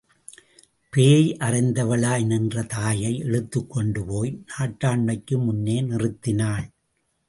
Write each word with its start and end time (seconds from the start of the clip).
பேய் 0.93 1.27
அறைந்தவளாய் 1.39 2.25
நின்ற 2.25 2.63
தாயை 2.63 3.13
இழுத்துக்கொண்டு 3.17 4.03
போய் 4.05 4.43
நாட்டாண்மைக்கு 4.51 5.37
முன்னே 5.45 5.81
நிறுத்தினாள். 5.81 6.67